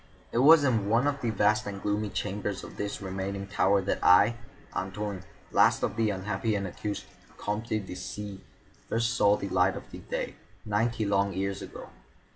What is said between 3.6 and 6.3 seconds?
that I, Antoine, last of the